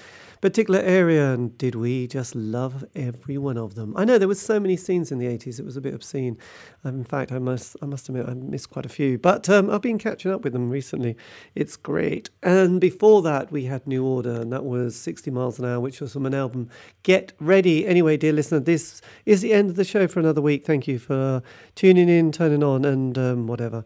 particular 0.43 0.81
area, 0.81 1.31
and 1.31 1.57
did 1.57 1.73
we 1.73 2.05
just 2.05 2.35
love 2.35 2.83
every 2.97 3.37
one 3.37 3.57
of 3.57 3.75
them? 3.75 3.93
I 3.95 4.03
know 4.03 4.17
there 4.17 4.27
was 4.27 4.41
so 4.41 4.59
many 4.59 4.75
scenes 4.75 5.09
in 5.09 5.17
the 5.17 5.25
80s; 5.25 5.57
it 5.57 5.63
was 5.63 5.77
a 5.77 5.81
bit 5.81 5.93
obscene. 5.93 6.37
Um, 6.83 6.95
in 6.95 7.05
fact, 7.05 7.31
I 7.31 7.39
must 7.39 7.77
I 7.81 7.85
must 7.85 8.09
admit 8.09 8.27
I 8.27 8.33
missed 8.33 8.69
quite 8.69 8.85
a 8.85 8.89
few, 8.89 9.17
but 9.17 9.47
um, 9.47 9.69
I've 9.69 9.81
been 9.81 9.97
catching 9.97 10.31
up 10.31 10.43
with 10.43 10.51
them 10.51 10.69
recently. 10.69 11.15
It's 11.55 11.77
great. 11.77 12.29
And 12.43 12.81
before 12.81 13.21
that, 13.21 13.53
we 13.53 13.63
had 13.65 13.87
New 13.87 14.05
Order, 14.05 14.41
and 14.41 14.51
that 14.51 14.65
was 14.65 14.99
60 14.99 15.31
miles 15.31 15.59
an 15.59 15.65
hour, 15.65 15.79
which 15.79 16.01
was 16.01 16.11
from 16.11 16.25
an 16.25 16.33
album 16.33 16.69
Get 17.03 17.31
Ready. 17.39 17.87
Anyway, 17.87 18.17
dear 18.17 18.33
listener, 18.33 18.59
this 18.59 19.01
is 19.25 19.39
the 19.39 19.53
end 19.53 19.69
of 19.69 19.77
the 19.77 19.85
show 19.85 20.09
for 20.09 20.19
another 20.19 20.41
week. 20.41 20.65
Thank 20.65 20.89
you 20.89 20.99
for 20.99 21.41
tuning 21.75 22.09
in, 22.09 22.33
turning 22.33 22.65
on, 22.65 22.83
and 22.83 23.17
um, 23.17 23.47
whatever 23.47 23.85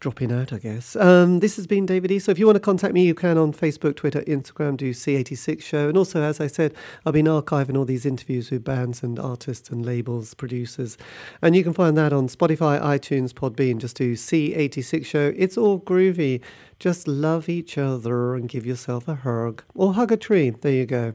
dropping 0.00 0.32
out, 0.32 0.52
I 0.52 0.58
guess. 0.58 0.96
Um, 0.96 1.40
this 1.40 1.56
has 1.56 1.66
been 1.66 1.86
David 1.86 2.10
E. 2.10 2.18
So 2.18 2.30
if 2.30 2.38
you 2.38 2.46
want 2.46 2.56
to 2.56 2.60
contact 2.60 2.94
me, 2.94 3.06
you 3.06 3.14
can 3.14 3.38
on 3.38 3.52
Facebook, 3.52 3.96
Twitter, 3.96 4.22
Instagram, 4.22 4.76
do 4.76 4.92
C86 4.92 5.62
Show. 5.62 5.88
And 5.88 5.96
also, 5.96 6.22
as 6.22 6.40
I 6.40 6.46
said, 6.46 6.74
I've 7.04 7.14
been 7.14 7.26
archiving 7.26 7.76
all 7.76 7.84
these 7.84 8.06
interviews 8.06 8.50
with 8.50 8.64
bands 8.64 9.02
and 9.02 9.18
artists 9.18 9.70
and 9.70 9.84
labels, 9.84 10.34
producers. 10.34 10.96
And 11.42 11.56
you 11.56 11.64
can 11.64 11.72
find 11.72 11.96
that 11.96 12.12
on 12.12 12.28
Spotify, 12.28 12.80
iTunes, 12.80 13.32
Podbean. 13.32 13.78
Just 13.78 13.96
do 13.96 14.14
C86 14.14 15.04
Show. 15.04 15.32
It's 15.36 15.56
all 15.56 15.80
groovy. 15.80 16.40
Just 16.78 17.08
love 17.08 17.48
each 17.48 17.76
other 17.76 18.34
and 18.34 18.48
give 18.48 18.64
yourself 18.64 19.08
a 19.08 19.16
hug. 19.16 19.62
Or 19.74 19.94
hug 19.94 20.12
a 20.12 20.16
tree. 20.16 20.50
There 20.50 20.72
you 20.72 20.86
go. 20.86 21.14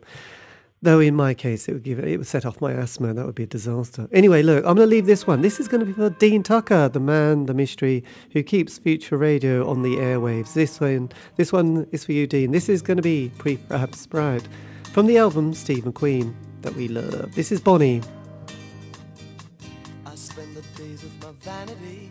Though 0.83 0.99
in 0.99 1.15
my 1.15 1.33
case, 1.33 1.69
it 1.69 1.73
would 1.73 1.83
give 1.83 1.97
it 1.99 2.17
would 2.17 2.27
set 2.27 2.45
off 2.45 2.59
my 2.59 2.73
asthma. 2.73 3.13
That 3.13 3.25
would 3.25 3.35
be 3.35 3.43
a 3.43 3.47
disaster. 3.47 4.09
Anyway, 4.11 4.43
look, 4.43 4.65
I'm 4.65 4.75
going 4.75 4.89
to 4.89 4.93
leave 4.93 5.05
this 5.05 5.25
one. 5.25 5.41
This 5.41 5.61
is 5.61 5.69
going 5.69 5.79
to 5.79 5.85
be 5.85 5.93
for 5.93 6.09
Dean 6.09 6.43
Tucker, 6.43 6.89
the 6.89 6.99
man, 6.99 7.45
the 7.45 7.53
mystery 7.53 8.03
who 8.33 8.43
keeps 8.43 8.79
future 8.79 9.15
radio 9.15 9.65
on 9.65 9.81
the 9.81 9.95
airwaves. 9.95 10.55
This 10.55 10.81
one, 10.81 11.09
this 11.37 11.53
one 11.53 11.87
is 11.93 12.03
for 12.03 12.11
you, 12.11 12.27
Dean. 12.27 12.51
This 12.51 12.67
is 12.67 12.81
going 12.81 12.97
to 12.97 13.01
be 13.01 13.31
pre 13.37 13.55
Prefab 13.55 13.95
Sprout 13.95 14.45
from 14.91 15.07
the 15.07 15.17
album 15.17 15.53
Steve 15.53 15.85
McQueen 15.85 16.33
that 16.63 16.75
we 16.75 16.89
love. 16.89 17.33
This 17.33 17.53
is 17.53 17.61
Bonny. 17.61 18.01
I 20.05 20.15
spend 20.15 20.53
the 20.53 20.63
days 20.77 21.05
my 21.21 21.31
vanity. 21.39 22.09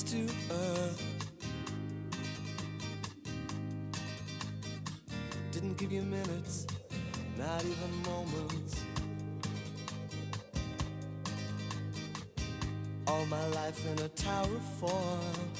To 0.00 0.26
earth. 0.50 1.02
Didn't 5.50 5.76
give 5.76 5.92
you 5.92 6.00
minutes, 6.00 6.66
not 7.36 7.62
even 7.62 8.02
moments. 8.06 8.82
All 13.06 13.26
my 13.26 13.46
life 13.48 13.86
in 13.86 14.02
a 14.02 14.08
tower 14.08 14.46
of 14.46 14.64
form. 14.80 15.50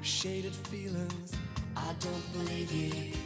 Shaded 0.00 0.54
feelings, 0.54 1.32
I 1.76 1.92
don't 2.00 2.32
believe 2.32 2.72
you. 2.72 3.25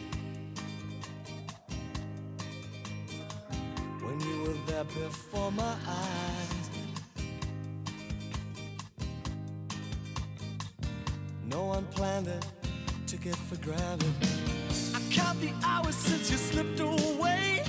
Before 4.95 5.53
my 5.53 5.75
eyes. 5.87 6.71
No 11.47 11.65
one 11.65 11.87
planned 11.87 12.29
it, 12.29 12.47
took 13.07 13.27
it 13.27 13.37
for 13.37 13.57
granted. 13.57 14.13
I 14.95 15.01
count 15.11 15.41
the 15.41 15.53
hours 15.65 15.95
since 15.95 16.31
you 16.31 16.37
slipped 16.37 16.81
away. 16.81 17.60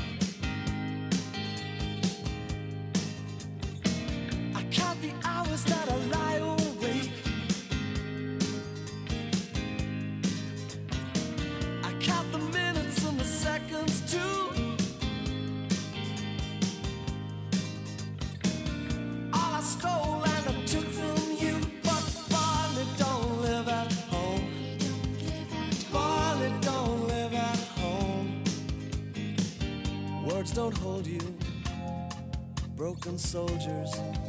Soldiers. 33.18 34.21